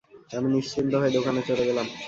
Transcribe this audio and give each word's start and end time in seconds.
আমি 0.31 0.49
নিশ্চিন্ত 0.49 0.91
হয়ে 0.95 1.15
দোকানে 1.17 1.41
চলে 1.49 1.63
গেলাম। 1.69 1.87